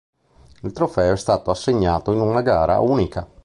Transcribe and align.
Il 0.63 0.71
trofeo 0.71 1.13
è 1.13 1.15
stato 1.15 1.51
assegnato 1.51 2.11
in 2.11 2.21
una 2.21 2.41
gara 2.41 2.79
unica. 2.79 3.29